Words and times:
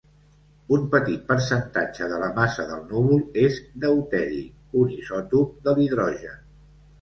Un 0.75 0.85
petit 0.93 1.17
percentatge 1.31 2.07
de 2.13 2.17
la 2.23 2.29
massa 2.39 2.65
del 2.71 2.81
núvol 2.93 3.21
és 3.43 3.59
deuteri, 3.85 4.41
un 4.81 4.97
isòtop 4.97 5.53
de 5.69 5.77
l'hidrogen. 5.83 6.43